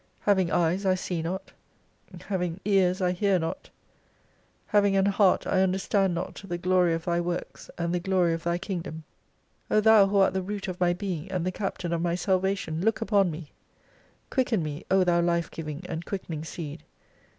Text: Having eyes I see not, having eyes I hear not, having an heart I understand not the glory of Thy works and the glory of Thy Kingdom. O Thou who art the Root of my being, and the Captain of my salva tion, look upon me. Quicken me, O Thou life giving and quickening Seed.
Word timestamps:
Having 0.21 0.51
eyes 0.51 0.83
I 0.83 0.95
see 0.95 1.21
not, 1.21 1.51
having 2.25 2.59
eyes 2.65 3.01
I 3.03 3.11
hear 3.11 3.37
not, 3.37 3.69
having 4.65 4.95
an 4.95 5.05
heart 5.05 5.45
I 5.45 5.61
understand 5.61 6.15
not 6.15 6.41
the 6.43 6.57
glory 6.57 6.95
of 6.95 7.05
Thy 7.05 7.21
works 7.21 7.69
and 7.77 7.93
the 7.93 7.99
glory 7.99 8.33
of 8.33 8.43
Thy 8.43 8.57
Kingdom. 8.57 9.03
O 9.69 9.79
Thou 9.79 10.07
who 10.07 10.17
art 10.17 10.33
the 10.33 10.41
Root 10.41 10.67
of 10.67 10.79
my 10.79 10.91
being, 10.91 11.31
and 11.31 11.45
the 11.45 11.51
Captain 11.51 11.93
of 11.93 12.01
my 12.01 12.15
salva 12.15 12.55
tion, 12.55 12.81
look 12.81 12.99
upon 12.99 13.29
me. 13.29 13.51
Quicken 14.31 14.63
me, 14.63 14.83
O 14.89 15.03
Thou 15.03 15.21
life 15.21 15.51
giving 15.51 15.85
and 15.87 16.03
quickening 16.03 16.43
Seed. 16.45 16.81